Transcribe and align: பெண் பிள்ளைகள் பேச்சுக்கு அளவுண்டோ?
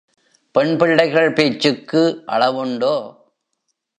பெண் 0.55 0.77
பிள்ளைகள் 0.77 1.33
பேச்சுக்கு 1.33 2.23
அளவுண்டோ? 2.25 2.95